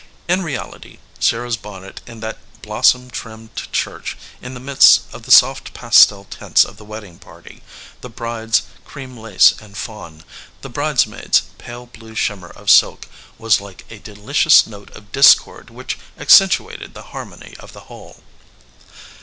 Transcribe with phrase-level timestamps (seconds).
[0.27, 5.21] In reality, Sarah s bonnet in that blos som trimmed church in the midst of
[5.25, 7.61] the soft pastel ^ tints of the wedding party,
[8.01, 10.23] the bride s cream lacey and fawn,
[10.61, 15.69] the bridesmaid s pale blue shimmer of\ silk, was like a delicious note of discord
[15.69, 18.23] which ac y centuated the harmony of the whole.